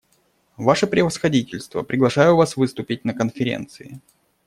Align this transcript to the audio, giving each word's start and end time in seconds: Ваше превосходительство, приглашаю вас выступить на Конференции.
Ваше 0.57 0.87
превосходительство, 0.87 1.83
приглашаю 1.83 2.35
вас 2.35 2.57
выступить 2.57 3.05
на 3.05 3.13
Конференции. 3.13 4.01